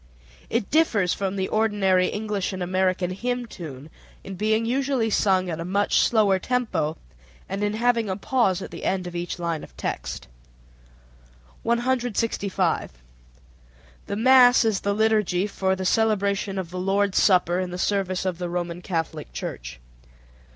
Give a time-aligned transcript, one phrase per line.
[0.49, 3.91] It differs from the ordinary English and American hymn tune
[4.23, 6.97] in being usually sung at a much slower tempo,
[7.47, 10.27] and in having a pause at the end of each line of text.
[11.61, 12.93] 165.
[14.07, 18.25] The mass is the liturgy for the celebration of the Lord's Supper in the service
[18.25, 19.79] of the Roman Catholic Church.